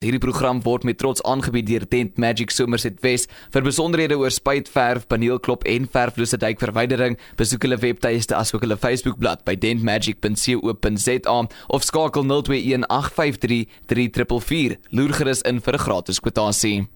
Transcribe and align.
Hierdie 0.00 0.18
program 0.18 0.62
word 0.64 0.86
met 0.88 0.96
trots 0.96 1.20
aangebied 1.28 1.66
deur 1.68 1.82
Dent 1.92 2.16
Magic 2.16 2.54
Somerset 2.56 3.02
West. 3.04 3.28
Vir 3.52 3.66
besonderhede 3.66 4.16
oor 4.16 4.32
spuitverf, 4.32 5.04
paneelklop 5.12 5.66
en 5.68 5.84
verflose 5.92 6.38
dykverwydering, 6.40 7.18
besoek 7.36 7.66
hulle 7.68 7.76
webtuiste 7.82 8.32
asook 8.38 8.64
hulle 8.64 8.80
Facebookblad 8.80 9.44
by 9.44 9.58
dentmagic.co.za 9.60 11.36
of 11.68 11.84
skakel 11.84 12.24
021 12.32 12.88
853 12.88 13.60
3444. 13.92 14.80
Loer 14.96 15.12
gerus 15.20 15.44
in 15.44 15.60
vir 15.60 15.76
'n 15.76 15.84
gratis 15.84 16.24
kwotasie. 16.24 16.88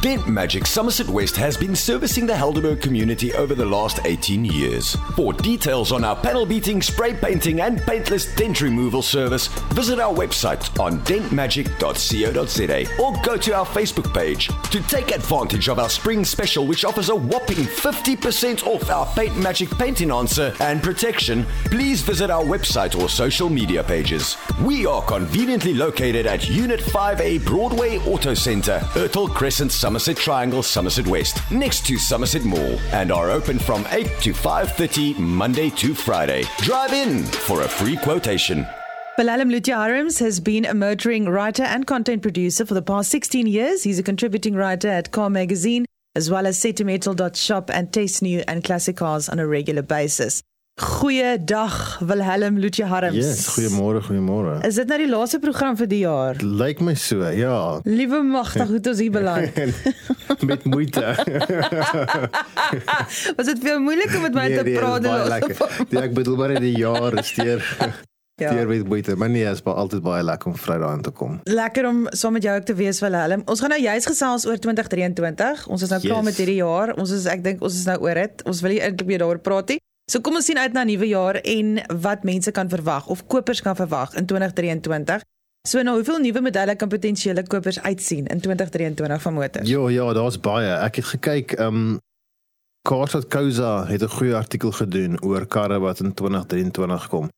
Dent 0.00 0.28
Magic 0.28 0.64
Somerset 0.64 1.08
West 1.08 1.36
has 1.36 1.56
been 1.56 1.74
servicing 1.74 2.24
the 2.24 2.32
Helderberg 2.32 2.80
community 2.80 3.34
over 3.34 3.56
the 3.56 3.66
last 3.66 3.98
18 4.04 4.44
years. 4.44 4.94
For 5.16 5.32
details 5.32 5.90
on 5.90 6.04
our 6.04 6.14
panel 6.14 6.46
beating, 6.46 6.80
spray 6.80 7.14
painting, 7.14 7.62
and 7.62 7.82
paintless 7.82 8.32
dent 8.36 8.60
removal 8.60 9.02
service, 9.02 9.48
visit 9.74 9.98
our 9.98 10.14
website 10.14 10.78
on 10.78 11.00
dentmagic.co.za 11.00 13.02
or 13.02 13.12
go 13.24 13.36
to 13.36 13.52
our 13.52 13.66
Facebook 13.66 14.14
page. 14.14 14.46
To 14.70 14.80
take 14.82 15.10
advantage 15.10 15.68
of 15.68 15.80
our 15.80 15.90
spring 15.90 16.24
special, 16.24 16.64
which 16.64 16.84
offers 16.84 17.08
a 17.08 17.16
whopping 17.16 17.64
50% 17.64 18.68
off 18.68 18.88
our 18.90 19.06
Paint 19.16 19.36
Magic 19.36 19.68
paint 19.70 20.00
enhancer 20.00 20.54
and 20.60 20.80
protection, 20.80 21.44
please 21.64 22.02
visit 22.02 22.30
our 22.30 22.44
website 22.44 22.96
or 22.96 23.08
social 23.08 23.48
media 23.48 23.82
pages. 23.82 24.36
We 24.62 24.86
are 24.86 25.02
conveniently 25.02 25.74
located 25.74 26.26
at 26.26 26.48
Unit 26.48 26.78
5A 26.78 27.44
Broadway 27.44 27.98
Auto 28.06 28.34
Centre, 28.34 28.78
Ertel 28.94 29.28
Crescent, 29.28 29.72
Somerset 29.88 30.18
Triangle, 30.18 30.62
Somerset 30.62 31.06
West, 31.06 31.40
next 31.50 31.86
to 31.86 31.96
Somerset 31.96 32.44
Mall, 32.44 32.78
and 32.92 33.10
are 33.10 33.30
open 33.30 33.58
from 33.58 33.86
8 33.90 34.06
to 34.20 34.34
5:30 34.34 35.18
Monday 35.18 35.70
to 35.70 35.94
Friday. 35.94 36.44
Drive 36.58 36.92
in 36.92 37.24
for 37.24 37.62
a 37.62 37.68
free 37.68 37.96
quotation. 37.96 38.66
Balalam 39.18 39.50
Lutya 39.50 40.20
has 40.20 40.40
been 40.40 40.66
a 40.66 40.74
motoring 40.74 41.26
writer 41.26 41.62
and 41.62 41.86
content 41.86 42.20
producer 42.20 42.66
for 42.66 42.74
the 42.74 42.82
past 42.82 43.10
16 43.10 43.46
years. 43.46 43.82
He's 43.82 43.98
a 43.98 44.02
contributing 44.02 44.54
writer 44.54 44.88
at 44.88 45.10
Car 45.10 45.30
Magazine, 45.30 45.86
as 46.14 46.30
well 46.30 46.46
as 46.46 46.58
Sentimental.shop 46.58 47.70
and 47.70 47.90
Taste 47.90 48.20
New 48.20 48.44
and 48.46 48.62
Classic 48.62 48.94
Cars 48.94 49.30
on 49.30 49.38
a 49.38 49.46
regular 49.46 49.80
basis. 49.80 50.42
Goeiedag 50.78 51.98
Wilhelm 51.98 52.58
Lutje 52.58 52.84
Harms. 52.84 53.16
Yes, 53.16 53.46
goeiemôre, 53.50 53.98
goeiemôre. 54.02 54.60
Is 54.66 54.76
dit 54.78 54.86
nou 54.86 54.98
die 55.00 55.08
laaste 55.10 55.40
program 55.42 55.74
vir 55.74 55.88
die 55.90 55.98
jaar? 56.04 56.38
Lyk 56.38 56.78
my 56.86 56.94
so, 56.94 57.26
ja. 57.34 57.80
Liewe 57.82 58.20
magtig, 58.22 58.68
hoe 58.68 58.76
het 58.76 58.86
ons 58.86 59.00
hier 59.02 59.10
beland? 59.10 59.58
met 60.50 60.68
moeite. 60.70 61.02
Was 63.40 63.50
dit 63.50 63.64
veel 63.64 63.82
moeiliker 63.82 64.22
met 64.22 64.38
my 64.38 64.44
nee, 64.46 64.60
te 64.60 64.68
nee, 64.68 64.76
praat 64.78 65.02
die 65.02 65.10
laaste? 65.10 65.82
Ja, 65.90 66.04
ek 66.04 66.14
bedoel 66.14 66.38
maar 66.38 66.54
die 66.62 66.76
jaar 66.76 67.18
is 67.18 67.34
teer. 67.34 67.64
Ja. 68.38 68.52
Deur 68.54 68.68
met 68.70 68.86
moeite, 68.86 69.16
maar 69.18 69.26
nee, 69.34 69.42
is 69.50 69.64
altyd 69.66 70.02
baie 70.04 70.22
lekker 70.22 70.52
om 70.52 70.54
Vrydag 70.54 70.92
aan 70.94 71.00
te 71.02 71.10
kom. 71.10 71.40
Lekker 71.50 71.88
om 71.88 72.04
saam 72.14 72.36
met 72.38 72.46
jou 72.46 72.54
ook 72.54 72.68
te 72.68 72.76
wees 72.78 73.00
Willem. 73.02 73.42
Ons 73.50 73.64
gaan 73.64 73.74
nou 73.74 73.80
juist 73.82 74.06
gesels 74.06 74.46
oor 74.46 74.62
2023. 74.62 75.66
Ons 75.66 75.82
is 75.82 75.90
nou 75.90 75.98
yes. 75.98 76.06
klaar 76.06 76.22
met 76.22 76.38
hierdie 76.38 76.60
jaar. 76.60 76.94
Ons 76.94 77.10
is 77.18 77.26
ek 77.26 77.42
dink 77.42 77.66
ons 77.66 77.74
is 77.74 77.82
nou 77.90 77.98
oor 78.06 78.22
dit. 78.22 78.46
Ons 78.46 78.62
wil 78.62 78.76
nie 78.76 78.78
eintlik 78.78 79.10
meer 79.10 79.24
daaroor 79.24 79.42
praat 79.42 79.74
nie. 79.74 79.80
So 80.08 80.22
kom 80.24 80.38
ons 80.40 80.46
sien 80.48 80.56
uit 80.56 80.72
na 80.72 80.86
nuwe 80.88 81.04
jaar 81.10 81.36
en 81.44 81.74
wat 82.00 82.22
mense 82.24 82.50
kan 82.56 82.68
verwag 82.72 83.10
of 83.12 83.26
kopers 83.28 83.60
kan 83.60 83.76
verwag 83.76 84.14
in 84.16 84.26
2023. 84.26 85.20
So 85.68 85.82
nou 85.84 85.98
hoeveel 85.98 86.22
nuwe 86.24 86.40
modelle 86.40 86.76
kan 86.80 86.88
potensiële 86.88 87.44
kopers 87.44 87.80
uitsien 87.80 88.26
in 88.26 88.40
2023 88.40 89.22
van 89.22 89.34
motors? 89.34 89.68
Ja, 89.68 89.88
ja, 89.92 90.12
daar's 90.16 90.40
baie. 90.40 90.70
Ek 90.80 91.02
het 91.02 91.10
gekyk, 91.14 91.58
ehm 91.58 91.82
um, 91.92 91.98
Cars.co.za 92.88 93.86
het 93.86 94.02
'n 94.02 94.08
goeie 94.08 94.34
artikel 94.34 94.72
gedoen 94.72 95.20
oor 95.22 95.46
karre 95.46 95.78
wat 95.78 96.00
in 96.00 96.14
2023 96.14 97.08
kom. 97.08 97.28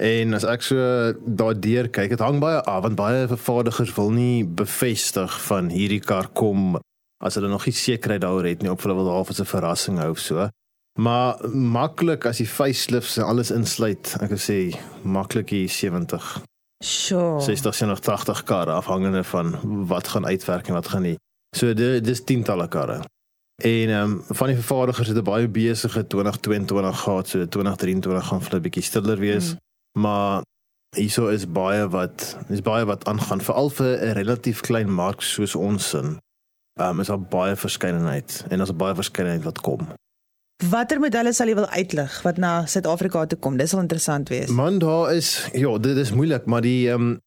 En 0.00 0.34
as 0.34 0.44
ek 0.44 0.62
so 0.62 0.76
daardeur 1.26 1.88
kyk, 1.88 2.08
dit 2.08 2.18
hang 2.18 2.38
baie 2.40 2.60
af 2.60 2.82
want 2.82 2.94
baie 2.94 3.26
vervaardigers 3.28 3.94
wil 3.94 4.10
nie 4.10 4.44
bevestig 4.44 5.42
van 5.42 5.68
hierdie 5.68 6.00
kar 6.00 6.28
kom 6.28 6.78
as 7.18 7.34
hulle 7.34 7.48
nog 7.48 7.66
nie 7.66 7.74
sekerheid 7.74 8.20
daaroor 8.20 8.46
het 8.46 8.62
nie 8.62 8.70
of 8.70 8.82
hulle 8.82 8.94
wil 8.94 9.10
half 9.10 9.28
as 9.30 9.40
'n 9.40 9.44
verrassing 9.44 9.98
hou 9.98 10.10
of 10.10 10.18
so. 10.18 10.48
Maar 11.00 11.48
maklik 11.48 12.26
as 12.28 12.36
die 12.42 12.48
facelifts 12.48 13.16
en 13.16 13.24
alles 13.24 13.50
insluit, 13.50 14.16
ek 14.20 14.34
sê 14.36 14.58
maklik 15.02 15.54
hier 15.54 15.68
70. 15.68 16.42
Sure. 16.84 17.40
Sy 17.40 17.54
is 17.54 17.80
nog 17.80 18.02
80 18.04 18.42
karre 18.44 18.72
afhangende 18.72 19.24
van 19.24 19.56
wat 19.88 20.08
gaan 20.08 20.26
uitwerk 20.26 20.68
en 20.68 20.74
wat 20.74 20.88
gaan 20.88 21.02
nie. 21.02 21.16
So 21.56 21.72
dit 21.74 22.04
dis 22.04 22.24
tientalle 22.24 22.68
karre. 22.68 23.00
En 23.62 23.88
ehm 23.88 24.10
um, 24.10 24.22
van 24.28 24.46
die 24.46 24.56
vervaardigers 24.56 25.08
het 25.08 25.16
'n 25.16 25.22
baie 25.22 25.48
besige 25.48 26.06
2022 26.06 27.00
gehad, 27.00 27.28
so 27.28 27.48
2023 27.48 28.26
gaan 28.26 28.42
vir 28.42 28.54
'n 28.56 28.62
bietjie 28.62 28.82
stiller 28.82 29.18
wees. 29.18 29.52
Mm. 29.52 29.58
Maar 30.02 30.42
hierso 30.96 31.28
is 31.28 31.46
baie 31.46 31.88
wat 31.88 32.38
is 32.48 32.60
baie 32.60 32.84
wat 32.84 33.04
aangaan 33.04 33.40
veral 33.40 33.70
vir 33.70 33.98
'n 33.98 34.12
relatief 34.12 34.60
klein 34.60 34.90
mark 34.90 35.20
soos 35.20 35.54
ons 35.54 35.94
in. 35.94 36.18
Ehm 36.80 36.88
um, 36.88 37.00
is 37.00 37.06
daar 37.06 37.20
baie 37.20 37.56
verskeidenheid 37.56 38.44
en 38.48 38.56
daar's 38.56 38.76
baie 38.76 38.94
verskeidenheid 38.94 39.44
wat 39.44 39.60
kom. 39.60 39.88
Watter 40.70 41.00
modelle 41.02 41.32
sal 41.34 41.50
jy 41.50 41.56
wil 41.58 41.66
uitlig 41.74 42.20
wat 42.22 42.36
na 42.38 42.52
Suid-Afrika 42.70 43.24
toe 43.26 43.38
kom? 43.42 43.56
Dis 43.58 43.72
sal 43.74 43.82
interessant 43.82 44.30
wees. 44.30 44.50
Man, 44.54 44.78
daar 44.78 45.10
is 45.14 45.34
ja, 45.58 45.72
dit 45.82 45.98
is 45.98 46.12
moeilik, 46.14 46.46
maar 46.46 46.62
die 46.62 46.86
ehm 46.90 47.14
um, 47.14 47.20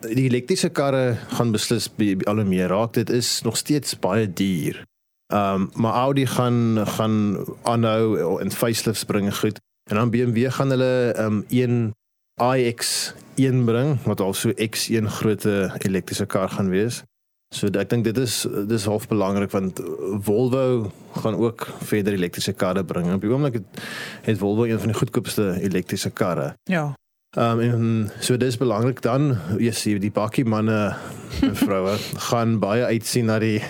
die 0.00 0.24
elektriese 0.30 0.70
karre 0.72 1.18
gaan 1.36 1.50
beslis 1.52 1.90
al 2.24 2.40
hoe 2.40 2.44
meer 2.48 2.70
raak. 2.72 2.94
Dit 2.96 3.10
is 3.12 3.42
nog 3.44 3.56
steeds 3.60 3.98
baie 3.98 4.26
duur. 4.26 4.82
Ehm 5.30 5.68
um, 5.68 5.70
maar 5.74 5.92
Audi 6.02 6.26
gaan 6.26 6.86
gaan 6.96 7.14
aanhou 7.62 8.40
en 8.42 8.50
facelifts 8.50 9.04
bring 9.04 9.30
goed. 9.38 9.60
En 9.90 9.96
dan 9.96 10.10
BMW 10.10 10.50
gaan 10.50 10.70
hulle 10.70 11.12
ehm 11.12 11.26
um, 11.26 11.44
een 11.48 11.94
iX1 12.42 13.64
bring 13.64 14.02
wat 14.02 14.20
also 14.20 14.50
X1 14.50 15.06
groot 15.06 15.44
elektriese 15.78 16.26
kar 16.26 16.48
gaan 16.48 16.68
wees. 16.68 17.04
So 17.50 17.66
ek 17.66 17.88
dink 17.90 18.04
dit 18.06 18.18
is 18.22 18.44
dis 18.70 18.86
half 18.86 19.08
belangrik 19.10 19.50
want 19.50 19.80
Volvo 20.22 20.90
gaan 21.18 21.34
ook 21.34 21.66
verder 21.82 22.14
elektriese 22.14 22.52
karre 22.54 22.84
bring. 22.86 23.08
Op 23.10 23.24
die 23.24 23.30
oomblik 23.30 23.58
het, 23.58 23.80
het 24.22 24.38
Volvo 24.38 24.68
een 24.68 24.78
van 24.78 24.92
die 24.92 24.98
goedkoopste 24.98 25.56
elektriese 25.58 26.10
karre. 26.10 26.52
Ja. 26.70 26.92
Ehm 27.38 27.58
um, 27.58 27.60
en 27.60 28.10
so 28.20 28.36
dis 28.36 28.58
belangrik 28.58 29.02
dan 29.02 29.36
jy 29.58 29.70
sien 29.74 30.00
die 30.02 30.10
bakkie 30.10 30.44
manne 30.44 30.96
en 31.42 31.56
vroue 31.58 31.96
gaan 32.30 32.58
baie 32.62 32.86
uitsien 32.86 33.26
na 33.30 33.38
die 33.42 33.60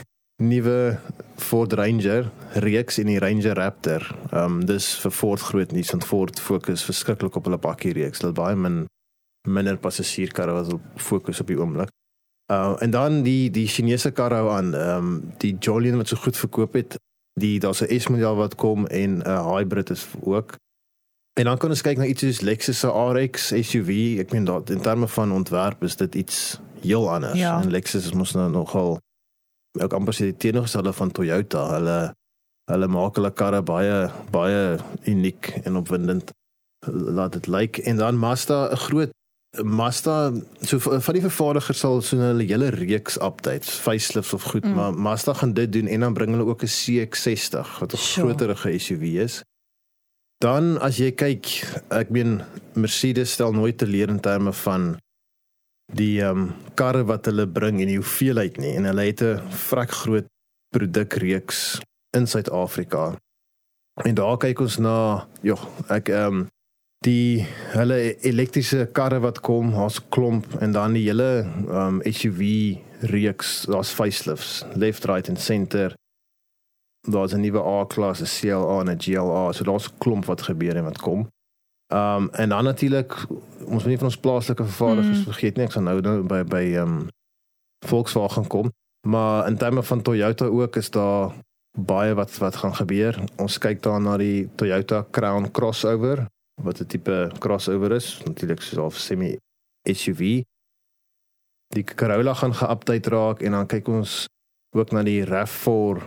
nuwe 0.41 0.99
Ford 1.41 1.73
Ranger 1.73 2.31
reeks 2.65 2.99
en 3.01 3.09
die 3.13 3.19
Ranger 3.21 3.57
Raptor. 3.57 4.05
Ehm 4.31 4.61
um, 4.61 4.67
dis 4.69 4.95
vir 5.03 5.13
Ford 5.13 5.41
groot 5.41 5.73
nuus 5.73 5.93
want 5.93 6.09
Ford 6.09 6.41
fokus 6.41 6.85
verskriklik 6.85 7.37
op 7.37 7.49
hulle 7.49 7.61
bakkie 7.61 7.93
reeks. 7.97 8.21
Hulle 8.21 8.37
baie 8.37 8.57
min 8.57 8.85
minder 9.49 9.81
passasierkarre 9.81 10.53
wat 10.53 10.73
fokus 11.01 11.41
op 11.41 11.49
die 11.49 11.57
oomblik. 11.61 11.89
Uh 12.51 12.75
en 12.79 12.91
dan 12.91 13.23
die 13.23 13.51
die 13.51 13.69
Chinese 13.69 14.11
kar 14.11 14.33
hou 14.35 14.51
aan, 14.51 14.75
ehm 14.75 14.97
um, 14.97 15.33
die 15.39 15.57
Jolion 15.59 15.97
wat 15.97 16.09
so 16.09 16.17
goed 16.17 16.37
verkoop 16.37 16.73
het, 16.73 16.99
die 17.41 17.61
daar's 17.61 17.83
'n 17.83 18.01
S-model 18.01 18.37
wat 18.37 18.55
kom 18.55 18.87
en 18.87 19.19
'n 19.19 19.29
uh, 19.29 19.55
hybrid 19.55 19.91
is 19.91 20.07
ook. 20.23 20.57
En 21.39 21.45
dan 21.45 21.59
kan 21.59 21.71
ons 21.71 21.83
kyk 21.83 21.97
na 21.97 22.05
iets 22.05 22.21
soos 22.21 22.41
Lexus 22.41 22.79
se 22.79 22.89
RX 22.89 23.47
SUV. 23.47 24.19
Ek 24.19 24.33
meen 24.33 24.45
dat 24.45 24.71
in 24.71 24.81
terme 24.81 25.09
van 25.09 25.33
ontwerp 25.33 25.83
is 25.83 25.97
dit 25.97 26.15
iets 26.15 26.61
heel 26.81 27.13
anders. 27.13 27.39
Ja. 27.39 27.63
En 27.63 27.71
Lexus 27.71 28.05
is 28.05 28.13
mos 28.13 28.33
nou 28.33 28.51
nogal 28.51 28.99
ook 29.81 29.93
amper 29.93 30.15
sy 30.15 30.33
teenoorgestelde 30.33 30.93
van 30.93 31.11
Toyota. 31.11 31.69
Hulle 31.77 32.15
hulle 32.71 32.87
maak 32.87 33.17
hulle 33.19 33.31
karre 33.35 33.63
baie 33.63 34.11
baie 34.31 34.79
uniek 35.05 35.55
en 35.65 35.77
opwindend 35.77 36.31
laat 36.87 37.33
dit 37.33 37.47
lyk 37.47 37.77
like. 37.77 37.83
en 37.83 37.97
dan 37.97 38.19
Mazda 38.19 38.71
'n 38.71 38.77
groot 38.77 39.11
Mazda 39.59 40.31
so 40.63 40.79
van 40.79 41.17
die 41.17 41.25
vervaardigers 41.25 41.79
sal 41.83 42.03
so 42.03 42.17
'n 42.17 42.39
hele 42.39 42.71
reeks 42.71 43.17
updates, 43.19 43.71
facelifts 43.71 44.33
of 44.33 44.43
goed, 44.43 44.65
mm. 44.65 44.75
maar 44.75 44.95
Mazda 44.95 45.35
gaan 45.35 45.53
dit 45.53 45.73
doen 45.73 45.87
en 45.87 46.01
dan 46.01 46.15
bring 46.15 46.31
hulle 46.31 46.47
ook 46.47 46.63
'n 46.63 46.67
CX-60 46.67 47.79
wat 47.79 47.93
'n 47.93 47.97
sure. 47.97 48.27
groterige 48.27 48.79
SUV 48.79 49.03
is. 49.03 49.43
Dan 50.39 50.79
as 50.79 50.97
jy 50.97 51.13
kyk, 51.13 51.47
ek 51.89 52.11
meen 52.11 52.43
Mercedes 52.75 53.33
stel 53.33 53.53
nooit 53.53 53.79
teleur 53.79 54.09
in 54.09 54.21
terme 54.21 54.53
van 54.53 54.97
die 55.93 56.23
ehm 56.23 56.39
um, 56.39 56.55
karre 56.75 57.05
wat 57.05 57.27
hulle 57.27 57.49
bring 57.49 57.81
en 57.81 57.91
die 57.91 57.99
hoeveelheid 57.99 58.57
nie 58.57 58.77
en 58.77 58.85
hulle 58.85 59.05
het 59.05 59.23
'n 59.23 59.43
vrek 59.51 59.91
groot 59.91 60.29
produkreeks 60.71 61.81
in 62.17 62.27
Suid-Afrika. 62.27 63.19
En 63.95 64.15
daar 64.15 64.37
kyk 64.37 64.61
ons 64.61 64.79
na, 64.79 65.27
ja, 65.43 65.59
ek 65.89 66.09
ehm 66.09 66.35
um, 66.35 66.49
die 67.07 67.47
hulle 67.73 67.97
elektriese 68.29 68.85
karre 68.93 69.21
wat 69.25 69.41
kom, 69.45 69.73
ons 69.73 70.01
klomp 70.13 70.47
en 70.61 70.75
dan 70.77 70.97
die 70.97 71.07
hele 71.07 71.47
um 71.73 72.01
SUV 72.05 72.43
reeks, 73.09 73.65
daar's 73.71 73.93
facelifts, 73.97 74.61
left, 74.77 75.07
right 75.09 75.29
en 75.33 75.37
center. 75.41 75.95
Daar's 77.09 77.33
'n 77.33 77.41
nuwe 77.41 77.63
A-klas, 77.65 78.21
'n 78.21 78.29
CLA 78.29 78.81
en 78.81 78.91
'n 78.91 79.01
GLA, 79.01 79.53
so 79.53 79.65
daar's 79.65 79.89
klomp 79.99 80.25
wat 80.25 80.43
gebeur 80.43 80.77
en 80.77 80.85
wat 80.85 80.99
kom. 80.99 81.29
Um 81.89 82.29
en 82.33 82.49
dan 82.49 82.65
natuurlik 82.65 83.27
ons 83.65 83.83
moet 83.83 83.87
nie 83.87 83.99
van 83.99 84.07
ons 84.07 84.21
plaaslike 84.21 84.65
vervaardigers 84.65 85.19
mm. 85.19 85.25
vergeet 85.25 85.57
nie, 85.57 85.65
ek 85.65 85.73
sal 85.73 85.83
nou 85.83 86.01
nou 86.01 86.23
by 86.23 86.43
by 86.45 86.77
um 86.77 87.09
Volkswagen 87.87 88.47
kom, 88.47 88.73
maar 89.09 89.49
in 89.49 89.57
terme 89.57 89.83
van 89.83 90.03
Toyota 90.03 90.45
ook 90.45 90.77
is 90.77 90.91
daar 90.91 91.33
baie 91.79 92.15
wat 92.15 92.39
wat 92.39 92.57
gaan 92.57 92.75
gebeur. 92.75 93.25
Ons 93.37 93.59
kyk 93.59 93.83
daar 93.83 94.01
na 94.01 94.17
die 94.17 94.49
Toyota 94.55 95.07
Crown 95.11 95.51
crossover 95.51 96.29
wat 96.63 96.81
'n 96.81 96.87
tipe 96.87 97.31
crossover 97.39 97.93
is, 97.93 98.21
natuurlik 98.25 98.63
soos 98.63 98.95
'n 98.95 99.01
semi 99.01 99.37
SUV. 99.85 100.43
die 101.71 101.85
Corolla 101.85 102.35
gaan 102.35 102.55
geupdate 102.55 103.11
raak 103.11 103.43
en 103.43 103.53
dan 103.53 103.67
kyk 103.67 103.89
ons 103.89 104.27
ook 104.77 104.91
na 104.91 105.03
die 105.07 105.23
RAV4 105.23 106.03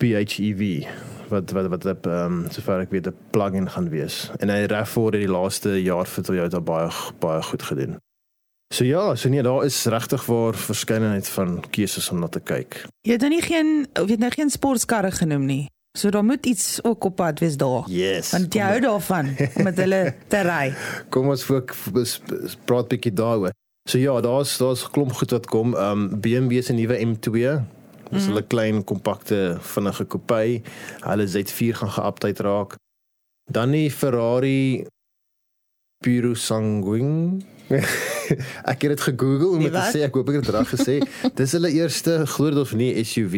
PHEV 0.00 0.88
wat 1.28 1.52
wat 1.56 1.68
wat 1.72 1.86
op 1.92 2.06
ehm 2.06 2.32
um, 2.32 2.50
sover 2.50 2.80
ek 2.80 2.90
weet 2.90 3.08
'n 3.08 3.16
plug-in 3.30 3.70
gaan 3.70 3.88
wees. 3.88 4.30
En 4.38 4.48
hy 4.48 4.66
RAV4 4.66 5.12
het 5.12 5.24
die 5.24 5.34
laaste 5.38 5.82
jaar 5.82 6.06
vir 6.06 6.24
Toyota 6.24 6.60
baie 6.60 6.90
baie 7.18 7.42
goed 7.42 7.62
gedoen. 7.62 7.96
So 8.74 8.84
ja, 8.84 9.14
so 9.14 9.28
nee, 9.28 9.42
daar 9.42 9.64
is 9.64 9.84
regtig 9.84 10.26
waar 10.26 10.54
verskeidenheid 10.54 11.28
van 11.28 11.64
keuses 11.70 12.10
om 12.10 12.18
na 12.18 12.28
te 12.28 12.40
kyk. 12.40 12.86
Jy 13.00 13.12
het 13.12 13.20
nou 13.20 13.30
nie 13.30 13.42
geen 13.42 13.86
of 13.92 14.06
jy 14.06 14.16
het 14.16 14.24
nou 14.24 14.30
geen 14.30 14.50
sportkarre 14.50 15.10
genoem 15.10 15.44
nie. 15.44 15.66
So 15.96 16.10
daar 16.12 16.24
moet 16.24 16.46
iets 16.46 16.82
ook 16.84 17.04
op 17.04 17.16
pad 17.16 17.40
wees 17.40 17.56
daar. 17.56 17.86
Yes. 17.88 18.30
Want 18.36 18.54
jy 18.54 18.64
hou 18.68 18.80
daarvan 18.84 19.32
om 19.56 19.62
met 19.64 19.78
hulle 19.80 20.02
te 20.32 20.42
ry. 20.44 20.74
Kom 21.08 21.30
ons 21.32 21.44
fook 21.46 21.72
praat 22.68 22.92
bietjie 22.92 23.14
daaroor. 23.16 23.54
So 23.88 23.98
ja, 24.02 24.20
daar's 24.20 24.56
daar's 24.60 24.84
klomp 24.90 25.16
goed 25.16 25.32
wat 25.32 25.48
kom. 25.48 25.74
Um 25.74 26.08
BMW 26.20 26.60
se 26.62 26.76
nuwe 26.76 27.00
M2 27.00 27.64
Dis 28.10 28.28
mm. 28.28 28.36
'n 28.36 28.46
klein 28.46 28.84
kompakte 28.84 29.56
vinnige 29.60 30.06
coupe. 30.06 30.62
Hulle 31.00 31.26
Z4 31.26 31.76
gaan 31.80 31.90
geupdate 31.90 32.42
raak. 32.42 32.76
Dan 33.50 33.70
die 33.70 33.90
Ferrari 33.90 34.86
Puro 35.98 36.34
Sanguine. 36.34 37.40
ek 38.70 38.82
het 38.82 38.92
dit 38.94 39.00
gegoogel 39.00 39.56
om 39.58 39.62
te 39.62 39.82
sê 39.90 40.04
ek 40.06 40.14
hoop 40.14 40.28
ek 40.30 40.38
het 40.38 40.44
dit 40.46 40.54
reg 40.54 40.70
gesê. 40.70 40.96
Dis 41.38 41.54
hulle 41.56 41.70
eerste 41.74 42.26
glo 42.30 42.52
dit 42.54 42.62
of 42.62 42.74
nie 42.78 42.92
SUV. 43.02 43.36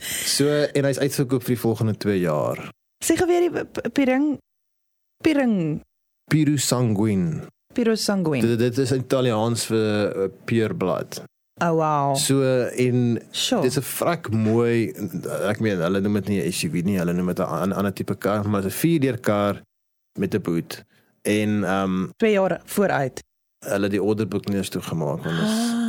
So 0.00 0.48
en 0.48 0.84
hy's 0.88 0.98
uitverkoop 0.98 1.42
vir 1.42 1.54
die 1.54 1.60
volgende 1.60 1.94
2 1.96 2.18
jaar. 2.20 2.70
Sê 3.04 3.16
gou 3.18 3.26
weer 3.28 3.48
die 3.48 3.90
Piring 3.90 4.38
Piring 5.24 5.82
Puro 6.30 6.56
Sanguine. 6.56 7.46
Puro 7.74 7.94
Sanguine. 7.94 8.46
Dit, 8.46 8.58
dit 8.58 8.78
is 8.78 8.92
Italiaans 8.92 9.66
vir 9.68 9.84
uh, 10.24 10.28
pure 10.48 10.74
blood. 10.74 11.20
Oh 11.62 11.74
wow. 11.78 12.16
So 12.16 12.42
in 12.76 13.20
sure. 13.30 13.62
dis 13.62 13.78
'n 13.78 13.86
vrek 13.86 14.30
mooi 14.30 14.90
ek 15.50 15.60
meen 15.62 15.78
hulle 15.78 16.00
noem 16.00 16.18
dit 16.22 16.28
nie 16.32 16.40
'n 16.42 16.52
SUV 16.52 16.82
nie, 16.82 16.98
hulle 16.98 17.14
noem 17.14 17.30
dit 17.34 17.44
'n 17.44 17.72
ander 17.72 17.92
tipe 17.92 18.16
kar, 18.16 18.48
maar 18.48 18.64
'n 18.64 18.74
4-deur 18.74 19.20
kar 19.20 19.62
met 20.18 20.34
'n 20.34 20.42
boot. 20.42 20.82
En 21.22 21.64
ehm 21.64 22.08
um, 22.08 22.12
2 22.16 22.32
jaar 22.32 22.60
vooruit. 22.64 23.22
Hulle 23.64 23.88
die 23.88 24.02
orderboek 24.02 24.48
nie 24.48 24.56
eens 24.56 24.68
toegemaak 24.68 25.24
want 25.24 25.40
is 25.40 25.83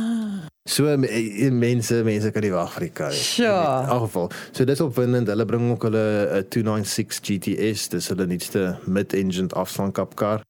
So 0.66 0.90
mense 0.98 2.02
mense 2.02 2.30
kan 2.34 2.42
nie 2.42 2.50
wag 2.50 2.72
vir 2.74 2.88
die 2.88 2.90
kar 2.90 3.12
nie. 3.14 3.22
Sure. 3.22 3.84
In 3.86 3.92
elk. 3.94 4.34
So 4.50 4.66
dis 4.66 4.82
opwindend. 4.82 5.30
Hulle 5.30 5.46
bring 5.46 5.70
ook 5.70 5.86
hulle 5.86 6.42
'n 6.42 6.48
296 6.50 7.20
GTS, 7.22 7.88
dis 7.88 8.08
hulle 8.08 8.26
nuutste 8.26 8.78
mid-engine 8.86 9.54
afslankap 9.54 10.16
kar. 10.16 10.42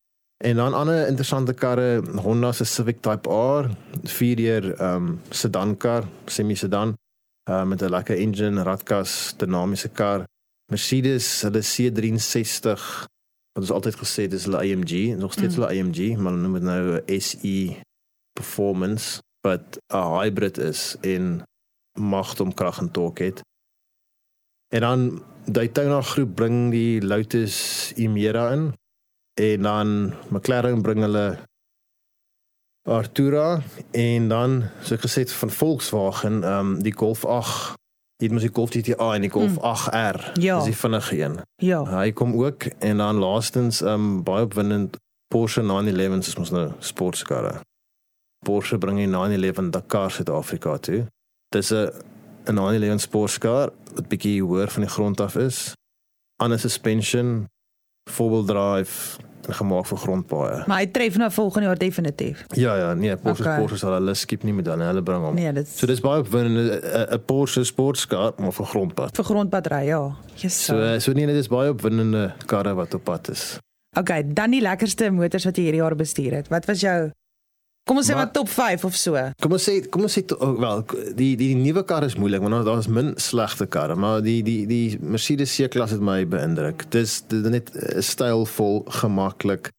En 0.45 0.57
dan 0.57 0.75
ander 0.75 1.07
interessante 1.07 1.53
karre, 1.53 2.03
Honda 2.23 2.53
se 2.53 2.65
Civic 2.65 3.01
Type 3.01 3.29
R, 3.29 3.71
4-deur 4.05 4.75
ehm 4.77 4.97
um, 4.97 5.21
sedan 5.31 5.77
kar, 5.77 6.05
semi 6.27 6.55
sedan, 6.55 6.97
uh, 7.51 7.65
met 7.65 7.83
'n 7.83 7.91
lekker 7.91 8.17
engine, 8.17 8.63
radkas, 8.63 9.35
dinamiese 9.37 9.89
kar. 9.89 10.25
Mercedes, 10.67 11.43
hulle 11.43 11.63
C63 11.63 13.07
wat 13.53 13.65
ons 13.65 13.71
altyd 13.71 13.97
gesê 13.97 14.27
dis 14.29 14.45
hulle 14.45 14.59
AMG, 14.59 15.17
nog 15.17 15.33
steeds 15.33 15.57
mm. 15.57 15.63
hulle 15.63 15.73
AMG, 15.73 16.17
maar 16.17 16.33
hulle 16.33 16.43
noem 16.43 16.53
dit 16.53 16.63
nou 16.63 17.01
SE 17.21 17.77
Performance, 18.33 19.21
wat 19.47 19.79
'n 19.95 20.13
hybrid 20.19 20.59
is 20.59 20.97
en 21.01 21.43
mag 21.99 22.35
om 22.41 22.55
krag 22.55 22.79
en 22.79 22.91
torque 22.91 23.25
het. 23.25 23.41
En 24.75 24.81
dan 24.81 25.23
Daytona 25.47 26.01
groep 26.03 26.35
bring 26.35 26.71
die 26.71 27.03
Lotus 27.03 27.93
Emira 27.97 28.51
in 28.51 28.75
en 29.35 29.63
dan 29.63 30.15
McLaren 30.29 30.83
bring 30.83 31.01
hulle 31.01 31.39
Artura 32.87 33.61
en 33.91 34.29
dan 34.29 34.63
so 34.83 34.95
ek 34.95 35.05
gesê 35.07 35.27
van 35.27 35.51
Volkswagen 35.51 36.43
ehm 36.43 36.59
um, 36.59 36.83
die 36.83 36.95
Golf 36.95 37.25
8 37.25 37.75
dit 38.23 38.33
moet 38.33 38.47
die 38.47 38.53
Golf 38.53 38.71
GTI 38.71 38.95
en 38.97 39.27
die 39.27 39.31
Golf 39.31 39.59
hmm. 39.59 39.75
8R 39.75 40.21
ja. 40.41 40.59
dis 40.59 40.71
die 40.71 40.81
vinnige 40.83 41.19
een 41.19 41.41
ja 41.63 41.83
hy 41.91 42.13
kom 42.13 42.35
ook 42.39 42.69
en 42.79 43.03
dan 43.03 43.23
laastens 43.23 43.83
ehm 43.83 43.95
um, 43.95 44.23
baie 44.23 44.47
opwindend 44.47 44.99
Porsche 45.35 45.63
911 45.63 46.27
is 46.27 46.39
mos 46.39 46.55
nou 46.55 46.69
sportkarre 46.79 47.61
Porsche 48.45 48.79
bring 48.79 48.99
die 48.99 49.07
911 49.07 49.71
Dakar 49.71 50.11
Suid-Afrika 50.11 50.77
toe 50.79 51.07
dis 51.55 51.71
'n 51.73 51.91
'n 52.47 52.55
911 52.55 53.01
sportkar 53.01 53.71
wat 53.95 54.09
bietjie 54.09 54.43
hoër 54.43 54.69
van 54.69 54.83
die 54.83 54.91
grond 54.91 55.21
af 55.21 55.37
is 55.37 55.73
ander 56.37 56.59
suspension 56.59 57.49
four-wheel 58.11 58.45
drive 58.45 59.19
en 59.47 59.55
gemaak 59.55 59.87
vir 59.87 59.99
grondpaaie. 59.99 60.63
Maar 60.67 60.79
hy 60.79 60.87
tref 60.91 61.17
nou 61.17 61.31
volgende 61.31 61.67
jaar 61.67 61.79
definitief. 61.79 62.45
Ja 62.55 62.77
ja, 62.77 62.95
nee, 62.95 63.17
Porsche 63.17 63.45
okay. 63.45 63.59
Porsche 63.61 63.79
sal 63.79 63.93
hulle 63.93 64.15
skip 64.15 64.43
nie 64.43 64.53
met 64.53 64.65
dan 64.65 64.81
hulle 64.81 65.03
bring 65.03 65.23
hom. 65.23 65.35
Nee, 65.35 65.53
dit 65.53 65.69
So 65.69 65.87
dis 65.87 66.01
baie 66.01 66.21
opwindend 66.21 66.83
'n 67.13 67.23
Porsche 67.27 67.65
sportskar 67.65 68.33
maar 68.39 68.53
vir 68.53 68.67
grondpad. 68.67 69.17
Vir 69.17 69.25
grondpad 69.25 69.67
ry, 69.67 69.85
ja. 69.87 70.17
Yes, 70.37 70.65
so 70.65 70.99
so 70.99 71.13
nee, 71.13 71.27
dit 71.27 71.37
is 71.37 71.49
baie 71.49 71.71
opwindende 71.71 72.35
karre 72.47 72.75
wat 72.75 72.95
op 72.95 73.05
pad 73.05 73.29
is. 73.31 73.59
Okay, 73.99 74.23
dan 74.27 74.51
die 74.51 74.61
lekkerste 74.61 75.11
motors 75.11 75.45
wat 75.45 75.57
jy 75.57 75.63
hierdie 75.63 75.81
jaar 75.81 75.97
bestuur 75.97 76.33
het. 76.33 76.49
Wat 76.49 76.67
was 76.67 76.81
jou 76.81 77.11
Kom 77.87 78.01
ons 78.01 78.09
sê 78.09 78.17
maar 78.19 78.33
top 78.35 78.49
5 78.51 78.85
of 78.89 78.97
so. 78.99 79.21
Kom 79.39 79.53
ons 79.55 79.63
sê 79.69 79.77
kom 79.95 80.03
ons 80.09 80.17
sê 80.19 80.25
oh, 80.35 80.57
wel 80.59 80.81
die 81.15 81.37
die 81.39 81.53
nuwe 81.55 81.85
kar 81.87 82.03
is 82.03 82.17
moeilik 82.19 82.43
want 82.43 82.67
daar 82.67 82.81
is 82.83 82.89
min 82.91 83.13
slegte 83.23 83.69
karre, 83.71 83.95
maar 83.95 84.25
die 84.27 84.41
die 84.43 84.65
die 84.67 84.99
Mercedes 84.99 85.55
C-klas 85.55 85.95
het 85.95 86.03
my 86.03 86.25
beïndruk. 86.27 86.89
Dis 86.91 87.21
net 87.31 87.71
uh, 87.79 88.01
stylvol, 88.03 88.83
gemaklik. 89.01 89.71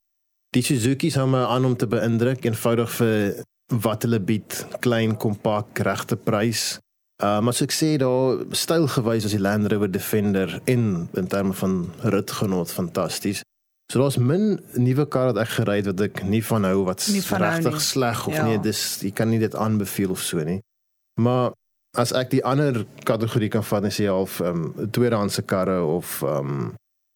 Die 0.55 0.63
Suzuki 0.63 1.11
hou 1.17 1.27
my 1.27 1.43
aan 1.51 1.67
om 1.67 1.75
te 1.75 1.89
beïndruk 1.91 2.47
eenvoudig 2.47 2.95
vir 2.95 3.43
wat 3.83 4.07
hulle 4.07 4.21
bied, 4.23 4.55
klein, 4.79 5.17
kompak, 5.19 5.83
regte 5.83 6.15
prys. 6.15 6.77
Uh 7.19 7.41
maar 7.43 7.57
so 7.57 7.67
ek 7.67 7.75
sê 7.75 7.95
daar 7.99 8.39
stylgewys 8.55 9.27
as 9.27 9.35
die 9.35 9.43
Land 9.43 9.67
Rover 9.73 9.91
Defender 9.91 10.61
in 10.63 11.09
in 11.19 11.27
terme 11.27 11.51
van 11.59 11.89
ritgenot 12.15 12.71
fantasties. 12.71 13.43
So 13.91 14.01
daar's 14.01 14.17
min 14.19 14.59
nuwe 14.75 15.05
karre 15.07 15.31
wat 15.31 15.45
ek 15.45 15.53
gery 15.61 15.77
het 15.79 15.85
wat 15.87 16.01
ek 16.09 16.23
nie 16.27 16.41
van 16.43 16.67
hou 16.67 16.81
wat 16.89 17.05
regtig 17.07 17.77
sleg 17.81 18.25
of 18.27 18.35
ja. 18.35 18.43
nee, 18.43 18.59
dis 18.59 18.81
jy 19.05 19.13
kan 19.15 19.31
nie 19.31 19.39
dit 19.39 19.55
aanbeveel 19.55 20.11
of 20.11 20.23
so 20.23 20.43
nie. 20.43 20.59
Maar 21.21 21.53
as 21.95 22.11
ek 22.11 22.33
die 22.35 22.43
ander 22.43 22.83
kategorie 23.07 23.49
kan 23.53 23.63
vat, 23.63 23.87
is 23.87 24.01
jy 24.01 24.09
half 24.11 24.41
ehm 24.43 24.67
um, 24.67 24.91
tweedehandse 24.91 25.45
karre 25.47 25.79
of 25.83 26.19
ehm 26.25 26.51
um, 26.51 26.67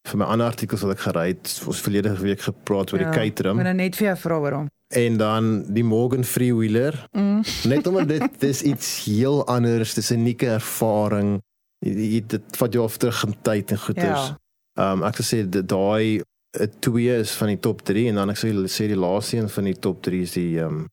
vir 0.08 0.18
my 0.18 0.26
ander 0.34 0.48
artikels 0.50 0.82
wat 0.82 0.96
ek 0.96 1.04
gery 1.04 1.26
het, 1.28 1.50
ons 1.70 1.80
verlede 1.84 2.10
week 2.18 2.40
gepraat 2.42 2.90
oor 2.90 3.04
ja, 3.04 3.10
die 3.12 3.20
Caterham. 3.20 3.60
Maar 3.60 3.70
net 3.76 3.94
vir 3.94 4.08
jou 4.08 4.16
vra 4.24 4.40
hom. 4.56 4.66
En 4.98 5.16
dan 5.20 5.52
die 5.72 5.84
Morgan 5.86 6.24
Freewheeler. 6.26 6.98
Mm. 7.12 7.44
Net 7.70 7.86
omdat 7.86 8.08
dit 8.10 8.40
dis 8.48 8.64
iets 8.72 8.90
heel 9.04 9.44
anders, 9.46 9.94
dis 9.94 10.10
'n 10.10 10.24
unieke 10.24 10.50
ervaring. 10.56 11.38
Dit 11.84 12.30
dit 12.30 12.58
vat 12.58 12.72
jou 12.72 12.84
af 12.84 12.96
terug 12.96 13.24
in 13.28 13.36
tyd 13.42 13.70
en 13.70 13.78
goeters. 13.78 14.26
Ja. 14.32 14.38
Ehm 14.80 15.02
um, 15.02 15.08
ek 15.12 15.20
sê 15.22 15.44
daai 15.46 16.22
2 16.52 17.18
is 17.18 17.32
van 17.40 17.48
die 17.48 17.60
top 17.60 17.82
3 17.88 18.08
en 18.08 18.20
dan 18.20 18.32
ek 18.32 18.40
sê 18.40 18.50
sê 18.68 18.88
die 18.90 18.98
laaste 18.98 19.38
een 19.38 19.48
van 19.48 19.70
die 19.70 19.78
top 19.78 20.02
3 20.04 20.20
is 20.26 20.34
die 20.36 20.50
ehm 20.60 20.82
um, 20.82 20.90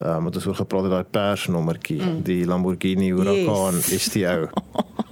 ehm 0.00 0.16
um, 0.16 0.24
wat 0.24 0.40
ons 0.40 0.46
oor 0.48 0.58
gepraat 0.62 0.88
het 0.88 0.94
daai 0.96 1.12
persnommertjie, 1.12 2.00
mm. 2.00 2.22
die 2.24 2.46
Lamborghini 2.48 3.12
Huracan 3.12 3.76
yes. 3.84 4.08
STO. 4.08 4.48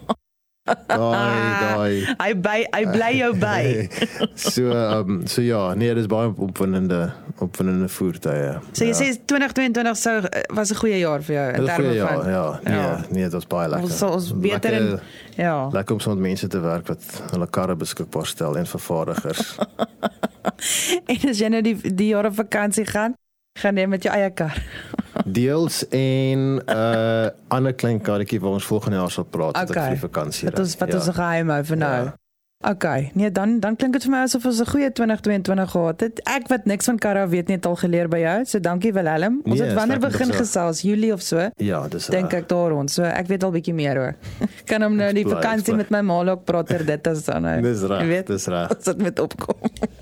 daai 0.88 1.42
daai 1.62 1.94
hy 2.20 2.30
by 2.44 2.58
hy 2.74 2.82
bly 2.92 3.10
jou 3.18 3.30
by. 3.40 3.62
so 4.54 4.72
ehm 4.72 5.14
um, 5.14 5.20
so 5.26 5.44
ja, 5.44 5.62
nee, 5.74 5.92
dit 5.94 6.04
is 6.04 6.10
baie 6.10 6.30
opwindende 6.34 7.00
opwindende 7.44 7.88
voertuie. 7.92 8.56
So 8.72 8.84
jy 8.84 8.92
ja. 8.92 8.98
sê 8.98 9.10
2022 9.30 9.94
sou 9.98 10.16
eh, 10.24 10.44
was 10.54 10.72
'n 10.72 10.80
goeie 10.82 10.98
jaar 10.98 11.22
vir 11.22 11.34
jou 11.34 11.46
in 11.54 11.70
terme 11.70 11.94
ja, 11.94 12.08
van 12.08 12.30
Ja, 12.30 12.60
nee, 12.64 12.74
ja. 12.74 12.92
nee, 13.10 13.22
dit 13.22 13.32
was 13.32 13.46
baie 13.46 13.68
lekker. 13.68 13.90
Ons 13.90 14.02
ons 14.02 14.32
beter 14.40 14.72
in 14.72 15.00
ja. 15.38 15.68
Lekker 15.72 15.94
om 15.94 16.00
so 16.00 16.14
met 16.14 16.18
mense 16.18 16.48
te 16.48 16.60
werk 16.60 16.86
wat 16.86 17.22
hulle 17.30 17.46
karre 17.46 17.76
beskikbaar 17.76 18.26
stel 18.26 18.56
en 18.58 18.66
vervaardigers. 18.66 19.56
en 21.12 21.28
as 21.30 21.38
jy 21.38 21.48
nou 21.48 21.62
die 21.62 21.76
die 21.94 22.10
jare 22.12 22.32
vakansie 22.32 22.86
gaan, 22.86 23.14
gaan 23.58 23.78
jy 23.78 23.86
met 23.86 24.02
jou 24.02 24.14
eie 24.14 24.30
kar. 24.30 24.58
Deels 25.24 25.88
en 25.88 26.54
'n 26.54 26.62
uh, 26.66 27.26
ander 27.48 27.74
klein 27.74 28.00
karretjie 28.00 28.40
waar 28.40 28.50
ons 28.50 28.64
volgende 28.64 28.96
jaar 28.96 29.10
sal 29.10 29.24
praat 29.24 29.56
okay. 29.56 29.84
oor 29.84 29.90
die 29.90 30.00
vakansie. 30.08 30.50
Dit 30.50 30.58
is 30.58 30.76
wat 30.76 30.88
ja. 30.88 30.94
ons 30.94 31.08
geheim 31.08 31.48
hou 31.48 31.64
vir 31.64 31.76
nou. 31.76 32.04
Ja. 32.04 32.14
Okay, 32.66 33.10
nee 33.14 33.30
dan 33.30 33.60
dan 33.60 33.76
klink 33.76 33.92
dit 33.92 34.02
vir 34.02 34.10
my 34.10 34.20
asof 34.26 34.44
ons 34.44 34.58
'n 34.60 34.66
goeie 34.66 34.92
2022 34.92 35.70
gehad 35.70 36.00
het. 36.00 36.20
Ek 36.26 36.48
wat 36.48 36.64
niks 36.64 36.84
van 36.84 36.98
karre 36.98 37.28
weet 37.28 37.46
nie 37.46 37.56
het 37.56 37.66
al 37.66 37.76
geleer 37.76 38.08
by 38.08 38.18
jou. 38.18 38.44
So 38.44 38.60
dankie 38.60 38.92
Willem. 38.92 39.40
Ons 39.44 39.58
nee, 39.58 39.68
het 39.68 39.76
wanneer 39.78 39.98
begin 39.98 40.32
gesels? 40.32 40.80
Julie 40.80 41.12
of 41.12 41.22
so? 41.22 41.50
Ja, 41.56 41.88
dis 41.88 42.06
Dink 42.06 42.32
ek 42.32 42.48
daar 42.48 42.72
ons. 42.72 42.94
So 42.94 43.02
ek 43.02 43.26
weet 43.26 43.44
al 43.44 43.50
bietjie 43.50 43.74
meer 43.74 43.96
hoor. 43.96 44.14
kan 44.70 44.82
hom 44.82 44.96
nou 44.96 45.12
die 45.12 45.24
vakansie 45.24 45.74
met 45.74 45.90
my 45.90 46.00
ma 46.00 46.30
ook 46.30 46.44
praat 46.44 46.72
oor 46.72 46.84
dit 46.84 47.06
as 47.06 47.24
dan 47.24 47.42
nou. 47.42 47.60
Dis 47.62 47.82
reg. 47.82 48.24
Dis 48.26 48.46
reg. 48.46 48.68
Dit 48.68 48.98
met 48.98 49.18
opkom. 49.18 49.54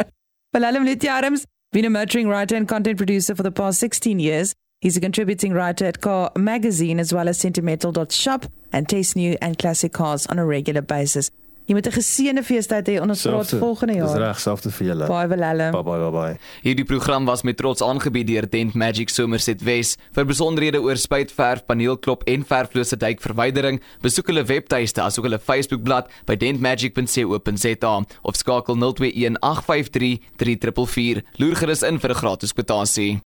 Willem 0.57 0.85
Litjarms, 0.85 1.45
been 1.73 1.85
a 1.85 1.91
motoring 1.91 2.29
writer 2.29 2.57
and 2.57 2.67
content 2.67 2.97
producer 2.97 3.35
for 3.35 3.43
the 3.43 3.53
past 3.53 3.79
16 3.79 4.19
years. 4.19 4.55
He's 4.87 4.97
a 4.97 5.01
contributing 5.01 5.53
writer 5.53 5.85
at 5.85 6.01
Car 6.01 6.31
Magazine 6.37 7.01
as 7.01 7.13
well 7.13 7.29
as 7.29 7.41
Sentimental.shop 7.41 8.47
and 8.73 8.89
taste 8.89 9.17
new 9.17 9.37
and 9.43 9.59
classic 9.59 9.93
cars 9.93 10.29
on 10.29 10.39
a 10.39 10.47
regular 10.47 10.81
basis. 10.81 11.33
Jy 11.67 11.75
moet 11.75 11.87
'n 11.91 11.97
geseënde 11.99 12.43
feestyd 12.47 12.87
hê 12.87 12.95
en 13.03 13.11
ons 13.11 13.23
praat 13.27 13.51
volgende 13.59 13.95
jaar. 13.99 14.07
Dis 14.15 14.23
reg, 14.23 14.39
selfs 14.39 14.67
vir 14.79 14.87
julle. 14.87 15.07
Baie 15.11 15.27
welelle. 15.27 15.71
Bye 15.75 15.83
bye 15.83 15.99
bye 15.99 16.13
bye. 16.15 16.39
Hierdie 16.63 16.87
program 16.87 17.27
was 17.27 17.43
met 17.43 17.57
trots 17.57 17.83
aangebied 17.83 18.29
deur 18.31 18.47
Dent 18.49 18.75
Magic 18.75 19.11
Somerset 19.11 19.65
Wes. 19.67 19.97
Vir 20.15 20.25
besonderhede 20.25 20.79
oor 20.81 20.95
spuitverf, 20.95 21.67
paneelklop 21.67 22.23
en 22.31 22.45
verflose 22.47 22.97
duikverwydering, 22.97 23.81
besoek 24.01 24.31
hulle 24.31 24.45
webtuiste 24.47 25.03
asook 25.03 25.27
hulle 25.27 25.41
Facebookblad 25.43 26.07
by 26.27 26.37
dentmagic.co.za 26.37 27.95
of 28.23 28.37
skakel 28.37 28.77
021 28.79 29.37
853 29.43 30.21
3444. 30.39 31.23
Loer 31.43 31.57
gerus 31.57 31.83
in 31.83 31.99
vir 31.99 32.11
'n 32.15 32.21
gratis 32.21 32.53
kwotasie. 32.55 33.15